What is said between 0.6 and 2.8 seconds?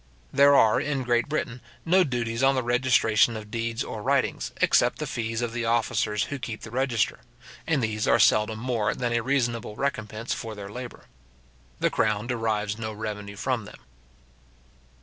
in Great Britain, no duties on the